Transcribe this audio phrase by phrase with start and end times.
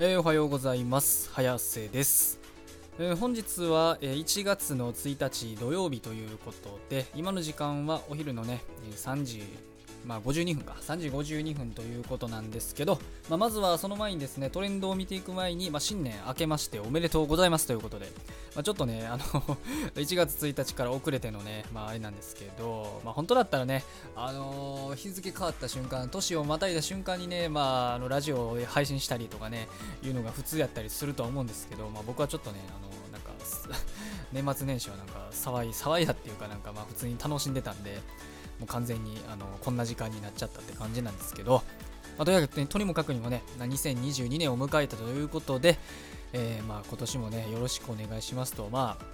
[0.00, 1.30] えーおはようございます。
[1.32, 2.40] 早瀬です、
[2.98, 9.42] えー本日は、えー1月の1日土曜日ということで今の時間はお昼のねえー3時
[10.06, 12.98] まあ52分か3時52分ということなんですけど、
[13.28, 18.06] まあ、まずはその前にですねトレンドを見ていく前に、まあ、新年明けましておめでとうございますということで、
[18.54, 19.24] まあ、ちょっとねあの
[19.94, 23.84] 1月1日から遅れてのねまああれなんですけど、まあ、本当だったらね
[24.16, 29.68] あの日付変わった瞬間年をまたいだ瞬間にねまああのラジオを配信したりとかね
[30.02, 33.32] いうのが普通やったりするとは思うんですけど、まあ、僕はちょっとねあのなんか
[34.32, 38.00] 年末年始はなんか騒い騒いだっていうかなんかまあ普通に楽しんでたんで
[38.62, 41.64] もう完全にあのこんな時間になっちゃったって感じなんですけど、
[42.16, 45.78] まあ、とにかく、ね、とにもかくにもね2022年を迎えたということで、
[46.32, 49.04] えーまあ今年もねよろしくお願いしますとまあ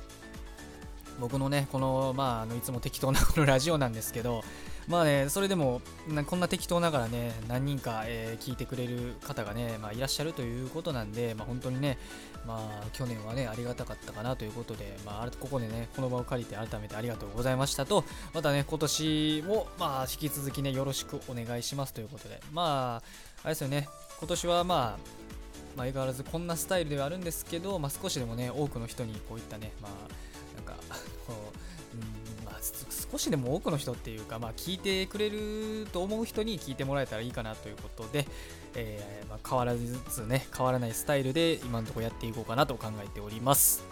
[1.19, 4.45] 僕のねこのまああのいつも適当なこのラジオなんですけど
[4.89, 11.99] まあねそれでもなこんな適当ながらね何人か、えー聞いてくれる方がね、まあ、いらっしゃるということなんで、まあ、本当にね
[12.47, 25.29] まあ去年はねありがたかったかなということで、まあ、ここでねこの場を借りて改めてありがとうございましたとまたね今年もまあ引き続きねよろしくお願いしますということでまああれですよね今年はまあ
[25.77, 29.93] まあ、相変わらずこんなスタイルではあるんですけど、まあ、少しでもね多くの人にこういったねまあ
[30.57, 30.75] なんか
[31.27, 31.68] こう、
[33.11, 38.27] 少しでも多くの人っていうか、まあ、聞いてくれると思う人に聞いてもらえたらいいかなということで、
[38.75, 43.83] えーまあ、変わらずつね変わらないスタイルで今のところやっていこうかなと考えております。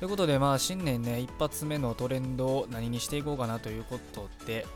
[0.00, 4.66] ということでまあ新年ね一発目のトレンドを何にしていこうかなということで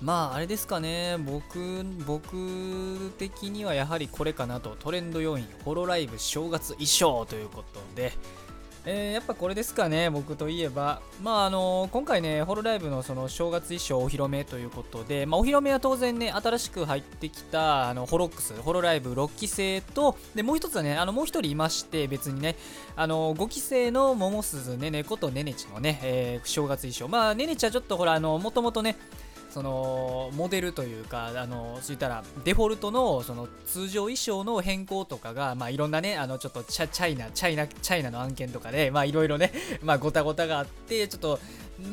[0.00, 4.76] まああれですかね僕僕的にはやはりこれかなと。
[4.76, 8.12] トレンド要因ホロライブ正月衣装ということで
[8.84, 22.56] えーやっぱこれですかね、僕といえば、まああの今回ね、ホロライブのその正月衣装お披露目ということで、まあ、お披露目は当然ね、新しく入ってきたあのホロックス、ホロライブ6期生と、でもう一つはね、あのもう一人いまして、別にね、
[22.96, 28.96] あの5期生の桃鈴ねねことねねちのね、えー正月衣装、まあ、ねねちはちょっとほら、あのもともとね、
[29.50, 41.40] そのモデルというか、あのそういったらデフォルトのその通常衣装の変更とかが、まあ、いろんなね、あのちょっとチャチャイナ、チャイナ、チャイナの案件とかで、まあ、いろいろね、 まあ、ごたごたがあって、ちょっと、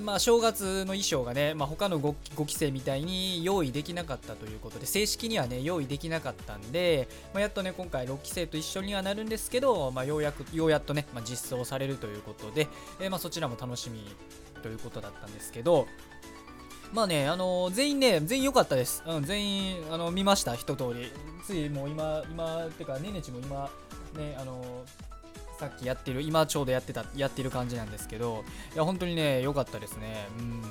[0.04, 12.68] まあ、正月の衣装がね、まあ、他の 5, 5期生みたいに用意できなかったということで、正式にはね、用意できなかったんで、まあ、やっとね、今回6期生と一緒にはなるんですけど、まあ、ようやく、ようやっとね、まあ、実装されるということで、
[13.00, 14.04] えーまあ、そちらも楽しみ
[14.66, 15.88] ということだったんですけど、
[16.96, 19.04] まあね、あの全員ね、全員良かったです。
[19.06, 21.12] うん、全員、あの見ました、一通り。
[21.46, 23.70] ついもう今、今、てか、ねねちも今、
[24.18, 24.64] ね、あの
[25.60, 30.30] さっきやってる、今ちょうどやってた、やってる感じなんですけど、いや、本当にね、良かったですね。
[30.40, 30.62] うん。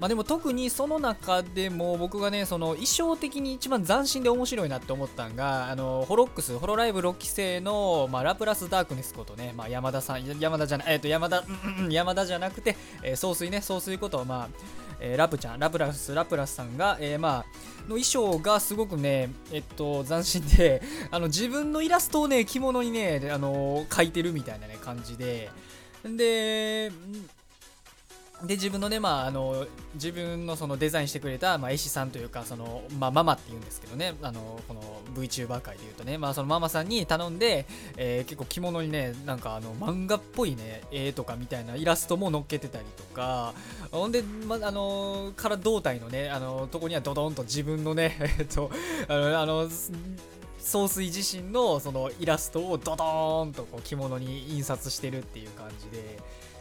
[0.00, 11.44] まあでも特にその中でも僕がね、その衣装的に一番斬新で面白いなって思ったんが、あの、ホロックス、ホロライブ6期生の、まあ、ラプラスダークネスことね、まあ、山田さん、山田じゃない、えっ、と、山田、
[11.78, 17.44] うんうん山田じゃなくて、えー総帥ね、総帥こと、まあ、えーラプちゃん、ラプラス、ラプラスさんが、えーまあ、
[17.82, 20.80] の衣装がすごくね、えっと、斬新で、
[21.10, 25.50] あの、自分のイラストをね、着物にね、あの描いてるみたいなね、感じで、
[26.04, 26.92] で、
[28.44, 34.80] で自分のね、まあ、あの自分のそのデザインしてくれた、まあ、絵師さんというかその、まあ、ママって言うんですけどねあのこの
[35.14, 37.66] VTuber 界で言うとね、まあ、そのママさんに頼んで、
[37.96, 43.52] えー結構着物にねなんかあの漫画っぽいね絵とかみたいなイラストも載っけてたりとか
[43.90, 48.70] ほんで、まあのから胴体のねあのとこにはドドンと自分のね えっと
[49.08, 49.68] あのあの
[50.58, 56.18] 総帥自身のそのイラストをドドーンとこう着物に印刷してるっていう感じで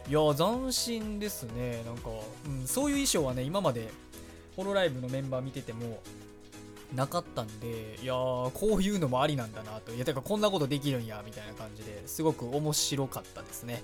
[0.09, 1.83] いや斬新ですね。
[1.85, 2.09] なんか、
[2.45, 3.89] うん、そういう衣装はね今まで
[4.55, 5.99] ホロライブのメンバー見てても
[6.93, 9.93] なかったんでいやーこういうのもありなんだなと。
[9.93, 13.81] いやてかこんなことできるんやみたいな感じですごく面白かったですね。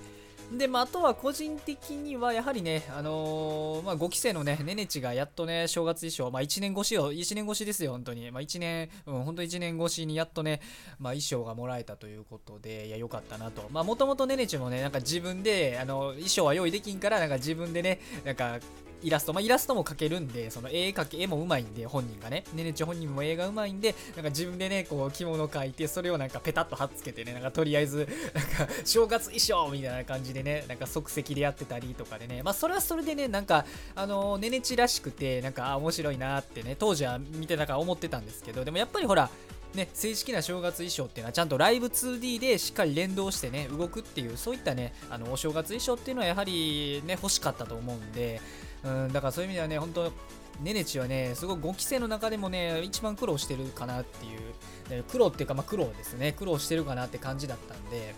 [0.52, 8.30] で、まあ、あとは個人的にはやはりね、あのーまあ、5期生のね、ねねちがやっとね、正月衣装、まあ、1年越しよ、1年越しですよ、本当に。
[8.30, 10.62] まあ、1年、うん、本当1年越しにやっとね、
[10.98, 13.68] まあ、衣装がもらえたということで、いや、よかったなと。
[13.70, 18.58] まあ、もともとねねちもね、なんか自分で、あの、衣装は用意できんから、なんか自分でね、なんか、
[19.02, 33.64] イラスト、まあ、イラストも描けるんで、その絵描け、絵もうまいんで、本人がね、ねねち本人も絵がうまいんで、なんか自分でね、こう、着物描いて、それをなんかペタッと貼っつけてね、なんかとりあえず、なんか、正月衣装みたいな感じででね、なんか即席でやってたりとかでね、まあ、それはそれでね、なんか、
[33.94, 39.30] あのねねちらしくて、なんか、あ、面白いなってね、当時は見てたから思ってたんですけど、でもやっぱりほら、
[39.74, 48.40] ね、正式な正月衣装っていうのはちゃんとライブ 2D でしっかり連動してね動くっていうそういったねあのお正月衣装っていうのはやはりね欲しかったと思うんで
[48.82, 50.10] うんだからそういう意味ではね本当
[50.62, 56.32] ネネチはねすごい5期生の中でもね一番苦労してるかなっていう苦労っていうかまあ苦労ですね。
[56.32, 58.14] 苦労してるかなって感じだったんで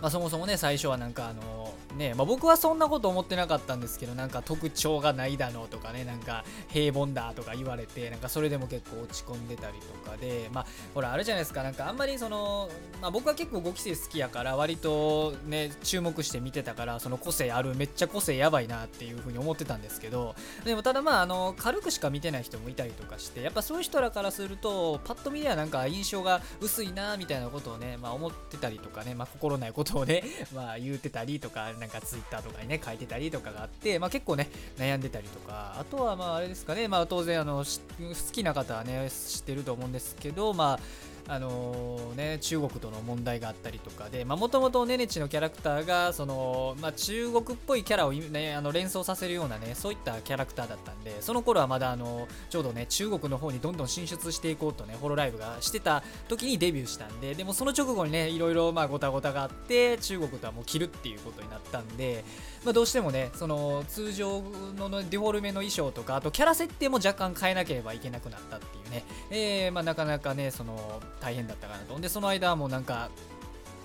[0.00, 12.70] まあ、そもそもね最初はなんかあのね、まあ、僕はそんなこと思ってなかったんですけどなんか特徴がないだのとかねなんか平凡だとか言われてなんかそれでも結構落ち込んでたりとかでまあほらあるじゃないですかなんかあんまりその、
[13.02, 20.34] まあ、僕は結構5期生好きやから割とね注目して見てたからその個性あるめっちゃ個性やばいなっていう風に思ってたんですけど
[20.64, 30.22] でもただまああの軽くしか見てない人もいたりとかしてやっぱそういう人らからするとパッと見ではなんか印象が薄いなみたいなことをね、まあ、思ってたりとかね、まあ、心ないことをね
[30.54, 40.80] まあ言うてたりとかなんかツイッターとかにね書いてたりとかがあって、まあ、結構ね悩んでたりとかあとはまああれですかねまあ当然あの好きな方はね知ってると思うんですけどまあ
[41.28, 62.24] あのー、ね、中国との問題があったりとかでもともとネネチのキャラクターがその、まあ、中国っぽいキャラを、ね、あの連想させるようなねそういったキャラクターだったんでその頃はまだあのちょうどね中国の方にどんどん進出していこうとねホロライブがしてた時にデビューしたんででもその直後にねいろいろまあごたごたがあって中国とはもう切るっていうことになったんで、
[62.64, 64.42] まあ、どうしてもねその通常
[64.76, 71.98] のデフォルメの衣装とかあとキャラ設定も若干変えなければいけなくなったっていうね、えー、まあ、なかなかねその大変だったかなと。
[71.98, 73.10] でその間はもうなんか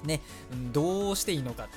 [0.03, 0.21] ね、
[0.73, 1.67] どうしていいのか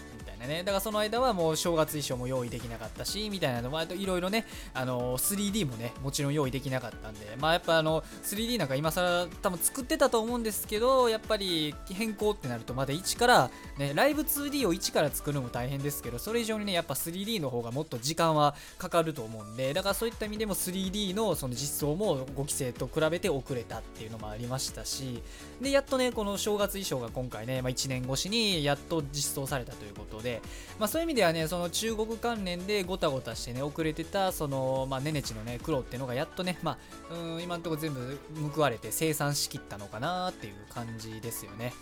[0.47, 0.63] なね。
[0.63, 25.23] だからその間はもう正月衣装も用意できなかったし、みたいなのも、いろいろね、あの、3D もね、もちろん用意できなかったんで、まあやっぱあの、3D なんか今更多分作ってたと思うんですけど、やっぱり変更ってなるとまだ1から、ね、ライブ 2D を1から作るのも大変ですけど、それ以上にね、やっぱ 3D の方がもっと時間はかかると思うんで、だからそういった意味でも 3D のその実装も5期生と比べて遅れたっていうのもありましたし、
[25.61, 30.36] で、やっとね、この正月衣装が今回ね、まあ、1年越しにやっと実装されたということで、
[30.79, 36.79] まあ、そういう意味ではね、その中国関連でごたごたしてね、遅れてた、その、まあ、ネネチのね、苦労っていうのがやっとね、ま
[37.11, 38.19] あ、うん、今のところ全部
[38.55, 41.73] 報われて生産しきったのかなっていう感じですよね。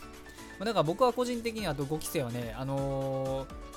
[0.58, 3.73] まあ、だから僕は個人的にあと5期生はね、あのー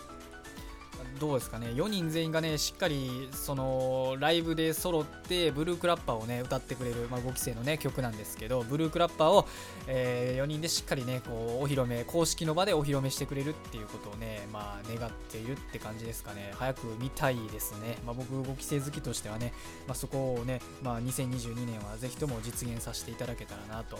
[1.18, 1.68] どうですかね。
[1.68, 9.48] 4人全員がねしっかりそのライブで揃ってブルークラッパーをね歌ってくれる、まあ、5期生のね曲なんですけどブルークラッパーを、
[9.88, 16.54] えー、4人でしっかりねこうお披露目公式の場でお披露目してくれるっていうことをねまあ願っているって感じですかね。
[16.56, 19.54] 早く見たいですね、まあ、僕5期生好きとしてはね、
[19.88, 23.98] まあ、そこをね、まあ、2022年はぜひとも実現させていただけたらなと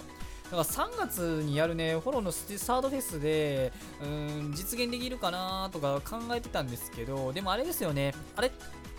[0.50, 8.52] だから3月にやるね、フォローのサードフェスで、うん、実現できるかなとか考えてたんですけど、でもあれですよね、あれ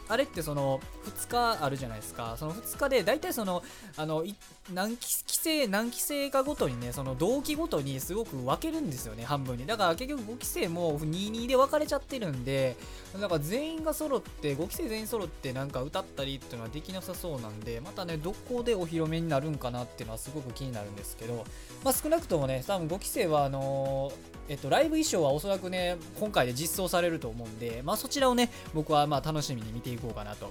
[0.08, 2.36] あれってその2日あるじゃないですか。
[2.38, 3.62] その2日で大体その
[3.96, 4.24] あの
[4.72, 9.66] 何期生何期生かごとにねその同期ごとにすごく分けるんですよね半分に。
[9.66, 12.76] だから結局5期生も22で分かれちゃってるんで
[13.18, 21.44] だか全員が揃って5期生全員揃ってなんか歌ったりっていうのはできなさそうなんでまたねどこでお披露目になるんかなっていうのはすごく気になるんですけど
[21.84, 30.50] まあ少なくともね多分5期生はあのーえっと、ライブ衣装はおそらくね、今回で実装されると思うんで、まあ、そちらをね、僕はまあ楽しみに見ていこうかなと。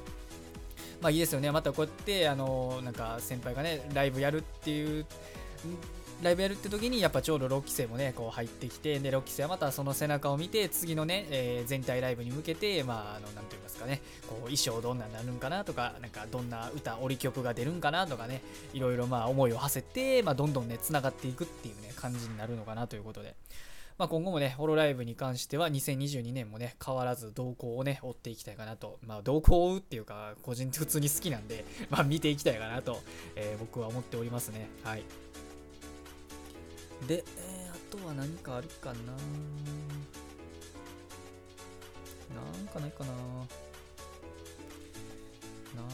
[1.01, 1.51] まあいいですよね。
[1.51, 5.05] またこうやって、あの、なんか先輩がね、ライブやるっていう、
[6.23, 18.41] ライブやるって時にやっぱちょうど6期生もねこう入ってきてで6期生はまたその背中を見て次のね、えー、全体ライブに向けてまああのなんて言いますかねこう衣装どんなになるんかなとかなんかどんな歌折り曲が出るんかなとかね
[18.73, 23.35] いろいろまあ思いを馳せてまあどんどんねつながっていくっていうね感じになるのかなということで
[23.97, 28.99] まあ、今後もね、ホロライブに関しては2022年もね、変わらず動向をね、追っていきたいかなと。
[29.01, 33.01] まあ、動向を追うっていうか、個人普通に好きなんで、 まあ、見ていきたいかなと、
[33.35, 34.69] えー、僕は思っておりますね。
[34.83, 35.03] はい。
[37.07, 38.99] で、えー、あとは何かあるかな
[42.35, 43.11] なんかないかな
[45.77, 45.87] なん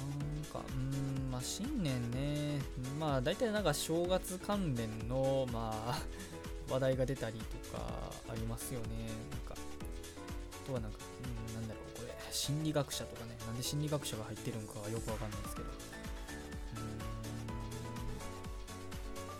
[0.45, 2.59] か、うん、まあ、新年ね、
[2.99, 5.99] まあ、大体なんか正月関連の、まあ、
[6.69, 7.83] 話題が出たりとか
[8.29, 8.87] ありますよね。
[9.31, 9.57] なんか、あ
[10.67, 15.67] とはなんか、うん、なんだろう、これ、心理学者とかね、なんで心理学者が入ってるのかはよくわかんないですけど。
[15.69, 15.73] う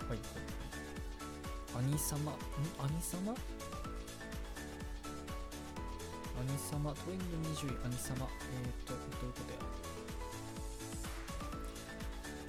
[0.05, 0.09] ん。
[0.09, 0.23] はいは
[1.81, 1.83] い。
[1.85, 2.35] 兄様、ん？
[2.35, 3.35] 兄様？
[6.35, 8.27] 兄様、トレンド20位、兄様？
[8.51, 9.59] えっ、ー、と、どういうことや？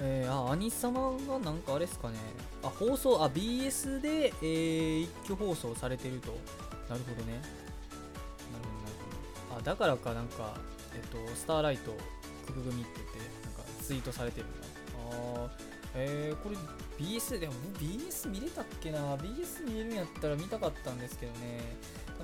[0.07, 2.19] えー、あ、兄様がなんかあれですかね。
[2.63, 6.29] あ、放送、あ、BS で、えー、一挙放送されてると。
[6.91, 7.33] なるほどね。
[7.33, 7.49] なる
[8.63, 8.97] ほど、なる
[9.49, 9.61] ほど。
[9.61, 10.57] あ、だからか、なんか、
[10.95, 11.93] えっと、スターライト、
[12.47, 14.67] 国組って言って、なんかツイートされてるんだ。
[15.11, 15.49] あ
[15.97, 16.57] えー、これ
[16.99, 21.61] BS でも BS 見れたっけな ?BS 見れるんやったら見たかったんですけどね。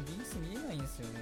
[0.05, 1.21] BS 見れないんですよね。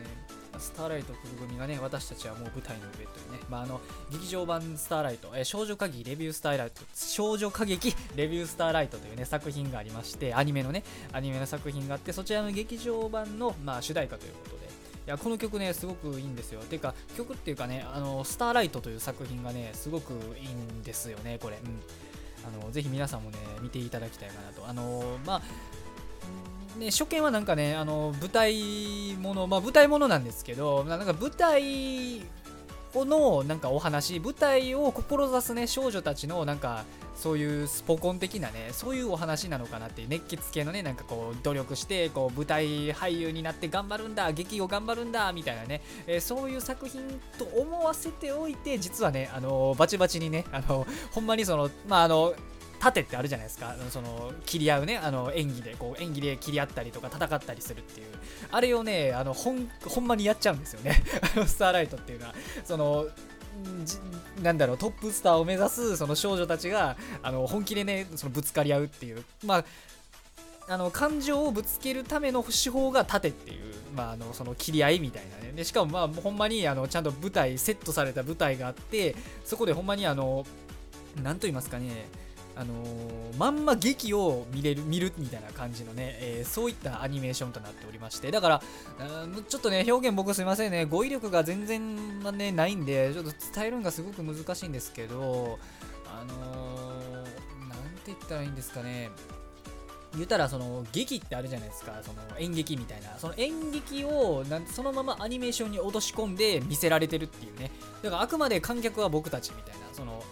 [0.59, 16.61] スターライト福組がね、私たちはもう舞台の上というね、まあ、あの、劇場版スターライト、えー、少女歌劇レビュースターライト、少女歌劇 レビュースターライトというね、作品がありまして、アニメのね、アニメの作品があって、そちらの劇場版の、まあ、主題歌ということで、いやこの曲ね、すごくいいんですよ。
[16.61, 21.57] てか、曲っていうかね、あの、スターライトという作品がね、すごくいいんですよね、これ。
[21.57, 21.81] うん。
[22.47, 24.69] あの、ぜひ皆さんもね、見ていただきたいかなと。
[24.69, 25.43] あの、まあ、
[26.79, 32.23] ね、初見はなんかね、あの舞台もの、まあ、舞台ものなんですけど、なんか舞台
[32.95, 52.35] のなんかお話、舞台を志すね、少女たちのなんか、そういうスポコン的なね、そういうお話なのかなっていう熱血系のね、なんかこう、努力して、こう、舞台俳優になって頑張るんだ、劇を頑張るんだ、みたいなね、えー、そういう作品と思わせておいて、実はね、あのバチバチにね、あのほんまにその、まあ、あの、
[52.79, 53.75] 盾ってあるじゃないですか。
[53.91, 58.07] その切り合うねあの演技でこう演技で切り合ったりとか戦ったりするっていう。
[58.51, 61.03] あれをねあのほんほんまにやっちゃうんですよね。
[61.47, 62.35] スターライトっていうのは。
[62.65, 63.07] その
[64.43, 69.25] なんだろうトップスターを目指すその少女たちがあの本気でねそのぶつかり合うっていう。
[69.45, 69.65] まあ
[70.71, 75.53] あの感情をぶつけるための手法が盾っていう、まあ、あのその切り合いみたいなね。
[75.53, 80.45] でしかもまあほんまにあのちゃんと舞台セットされた舞台があってそこでほんまにあの
[81.23, 82.07] 何と言いますかね。
[82.59, 88.63] あのー、まんま劇を見れる見るみたいな感じのね、えー、そういったアニメーションとなっておりましてだから
[89.49, 90.85] ちょっとね表現僕すいませんね。
[90.85, 95.59] 語彙力が全然、まね、ないんでちょっと伝えるのがすごく難しいんですけど
[96.07, 99.11] あのー、なんて言ったらいいんですかね。
[100.15, 101.93] 言ったらその劇ってあるじゃないですか。
[102.03, 103.19] その演劇みたいな。
[103.19, 107.71] その演劇をなんそのままアニメーションに落とし込んで見せられてるっていうね。
[108.03, 109.81] だからあくまで観客は僕たちみたいな。
[109.93, 110.25] その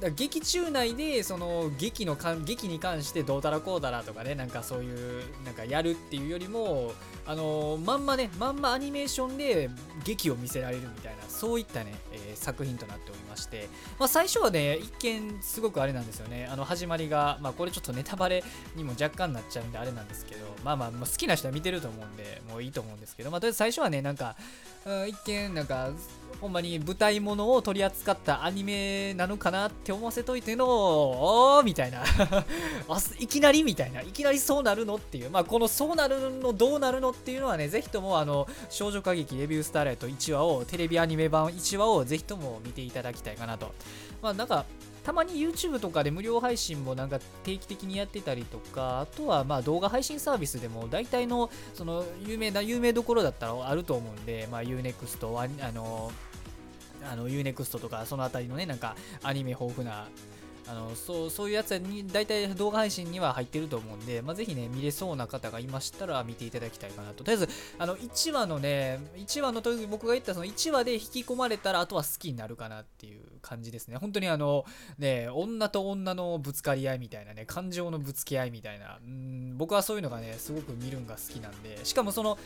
[0.00, 6.92] だ劇中内でその劇のか劇に関してどうたらこうたらとかねなんかそういうなんかやるっていうよりも
[7.26, 9.70] あのまんまねまんまアニメーションで
[10.04, 16.48] 劇を見せられるみたいなそういったね、えー、作品となっておりまして、まあ、最初はね一見すごくあれなんですよね。
[16.50, 18.44] あの始まりがまあこれちょっとネタバレ
[18.76, 24.36] にも若干なっちゃうんであれなんですけどまあまあ、好きな人は見てると思うんでもういいと思うんですけどまあとりあえず最初はねなんか
[24.84, 25.90] うん一見なんか
[26.40, 32.02] ほんまに舞台ものを取り扱ったアニメなのかなって思わせといての、おーみたいな
[33.18, 34.02] いきなりみたいな。
[34.02, 35.30] いきなりそうなるのっていう。
[35.30, 43.74] まあ、このそうなるの、どうなるのっていうのはね、ぜひとも、あの、少女歌劇レビュースターライト1話を、テレビアニメ版1話をぜひとも見ていただきたいかなと。
[44.22, 44.64] まあ、なんか、
[45.08, 56.12] たまに YouTube とかで無料配信もなんか定期的にやってたりとか、あとはまあ動画配信サービスでも大体のその有名な有名どころだったらあると思うんで、まあ Unext、あの、
[57.10, 60.08] あの UNEXT とかその辺りのねなんかアニメ豊富な
[60.70, 67.24] あのそうそういうやつに大体動画配信には入ってると思うんで、まあ、ぜひね見れそうな方がいましたら見ていただきたいかなと。
[67.24, 67.48] とりあえず
[67.78, 73.96] あの1話のね1話の時僕が言ったその1話で引き込まれたらあとは好きになるかなっていう感じですね。
[73.96, 74.64] 本当にあの
[74.98, 78.98] ね女と女のぶつかり合いみたいなね感情のぶつけ合いみたいな。
[79.04, 81.84] うん僕はそういうのがねすごく見るんが好きなんで。
[81.84, 82.38] しかもその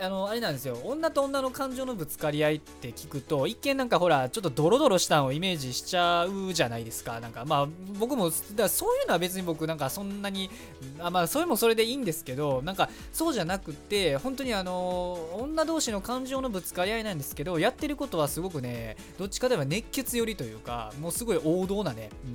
[0.00, 0.78] あのあれなんですよ。
[0.84, 7.20] 女と女の感情のぶつかり合いって聞くと一見なんかほらちょっとドロドロしたのをイメージしちゃうじゃないですか。
[7.20, 7.63] なんかまあ
[7.98, 10.50] 僕もだそういうのは別に僕なんかそんなに
[10.98, 22.34] あまあそれもそれでいいんですけどなんかそうじゃなくて本当にあの女同士の感情のぶつかり合いなんですけどやってることはすごくねどっちかといえば熱血寄りというかもうすごい王道なね、うん、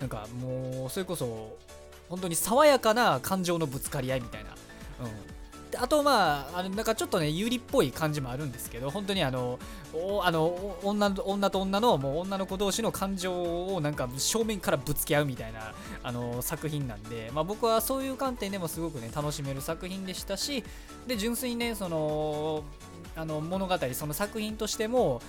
[0.00, 1.56] なんかもうそれこそ
[2.08, 4.56] 本当に爽やかな感情のぶつかり合いみたいな、うん、
[5.78, 9.58] あとまああのなんかちょっとね有利っぽい感じもあるんですけど本当にあの
[10.22, 20.64] あの女女と女のもう女の子同士の感情をなんか正面からぶつけ合うみたいなあの作品なんで、まあ、僕はそういう観点でもすごくね楽しめる作品でしたし
[21.06, 22.64] で純粋にねその
[23.20, 25.20] あの物語その作品としても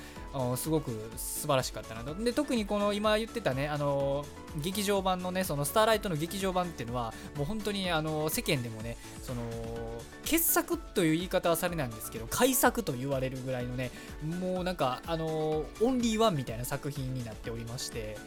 [0.55, 2.15] すごく素晴らしかったなと。
[2.15, 4.25] で特にこの今言ってたねあの
[4.61, 9.41] 劇場版のねそのスターライトの劇場版っていうのはもう本当にあの世間でもねその
[10.23, 13.91] 傑作という言い方はされないんですけど改作と言われるぐらいのね
[14.39, 18.17] もうなんかあのオンリーワンみたいな作品になっておりまして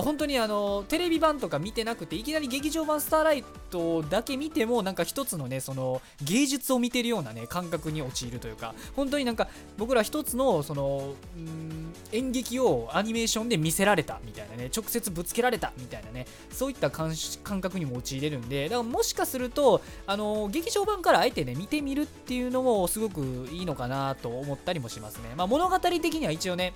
[0.00, 11.14] 本当にあのテレビ版とか見てなくていきなり劇場版スターライトだけ見てもなんか一つのねその芸術を見てるようなね感覚に陥るというか本当になんか僕ら一つのその
[12.12, 17.12] 演劇をアニメーションで見せられたみたいなね直接ぶつけられたみたいなねそういった感
[17.60, 23.20] 覚にも陥れるんでだからもしかするとあの劇場版からあえてね見てみるっていうのもすごく
[23.50, 25.34] いいのかなと思ったりもしますね。
[25.36, 26.72] まあ物語的には一応ね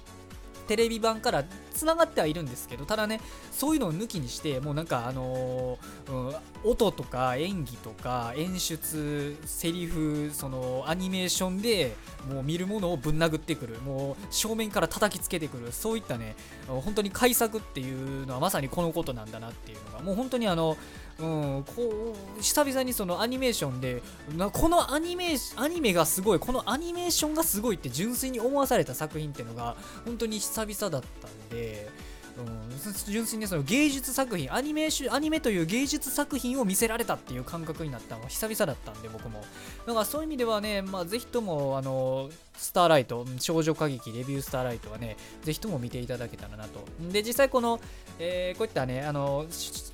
[0.67, 1.45] テレビ版から
[1.75, 3.21] つながってはいるんですけどただね
[3.53, 11.95] そういうのを抜きにしてもうなんかあのー、うん、音とか演技とか演出セリフそのアニメーションで
[12.33, 13.79] もう見るものをぶん殴ってくる。
[13.85, 15.73] もう正面から叩きつけてくる。
[15.73, 16.35] そういったね
[16.67, 20.77] 本当に改作っていうのはまさにこのことなんだなっていうのがもう本当にあの
[21.19, 24.03] うん、こう久々にそのアニメーションで
[24.37, 31.89] なこのアニメアニメがすごいこのアニメーションがすごいって純粋に思わされた作品っていうのが本当に久々だったんで
[32.39, 39.43] うん、純粋にその芸術作品アニメアニメという芸術作品を見せられたっていう感覚になったのは久々だったんで僕も。
[39.87, 46.85] だからそういう意味ではね、まあ、ぜひともあのスターライト少女歌劇レビュースターライトはねぜひとも見ていただけたらなと。
[47.11, 47.81] で実際この、
[48.19, 49.47] えー、こういったねあの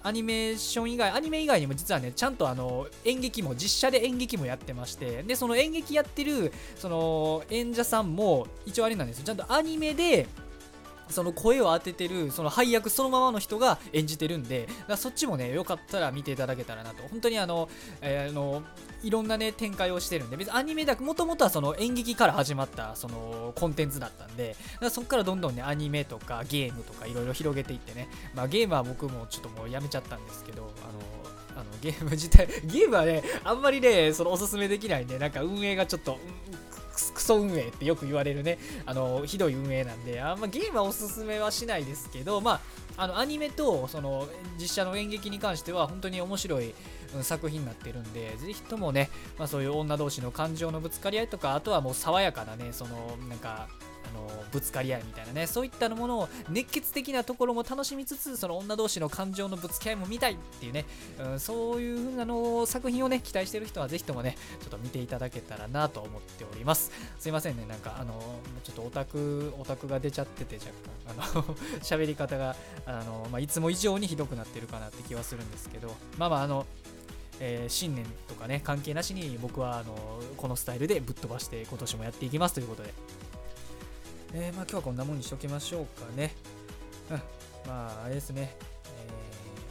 [0.02, 9.25] アニメーション以外アニメ以外にも実はねちゃんとあの演劇も実写で演劇もやってましてでその演劇やってるその演者さんも一応あれなんですよ。
[9.25, 10.26] ちゃんとアニメで
[11.12, 17.02] その声を当ててるその配役そのままの人が演じてるんでそっちもねよかったら見ていただけたらなと。
[17.09, 17.69] 本当にあの,、
[18.00, 18.62] えー、あの
[19.02, 24.57] いろんなね展開をしてるんで別にアニメだもともとはその演劇から始まったそのコンテンツだったんで
[24.90, 36.62] そこからどんどんねアニメとかゲームとかいろいろ広げていってね、まあ、ゲームは僕もちょっともうやめちゃったんですけどあのあのゲーム自体ゲームはねあんまりねそのおすすめできないんでなんか運営がちょっと、うん
[36.92, 42.61] クソ運営ってよく言われるね、あの、ひどい運営なんで、あんまゲームはおすすめはしないですけど、ま
[42.96, 46.75] あ、あの、アニメと、その、実写の演劇に関しては、本当に面白い、
[47.20, 53.68] 作品になってるんで、ぜひともね、まあそういう女同士の感情のぶつかり合いとか、あとはもう爽やかなね、その、なんか、
[54.12, 60.85] のぶつかり合いみたいなねそういったものを熱血的なところも楽しみつつその女同士の感情のぶつけ合いも見たいっていうね、
[61.19, 66.90] うん、そういう風なの作品をね期待してる人はぜひともねちょっと見ていただけたらなと思っております。
[67.19, 68.21] すいませんねなんかあの
[68.64, 70.71] ちょっとオタクオタクが出ちゃってて若
[71.16, 71.42] 干あの
[71.83, 76.66] 喋り方があの、まあ、いつも以上にひどくなってるかなって気はするんですけどまあまああの
[77.40, 82.95] えー、新年とかね関係なしに僕はあのこのスタイルでぶっ飛ばして今年もやっていきますということで。
[84.35, 86.35] えー、まあ今日はこんなもんにしときましょうかね。
[87.11, 87.17] うん、
[87.69, 88.57] まああれですね、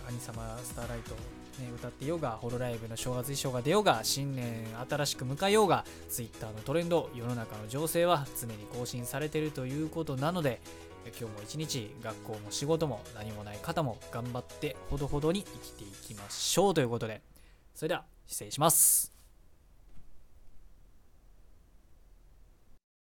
[0.05, 10.61] えー、兄様スターライト、ね、歌ってようが、ホロライブの正月衣装が出ようが、新年新しく迎えようが、Twitter のトレンド、世の中の情勢は常に更新されているということなので、
[11.05, 17.21] 今日も一日学校も仕事も何もない方も頑張ってほどほどに生きていきましょうということで。
[17.73, 19.10] それでは失礼します。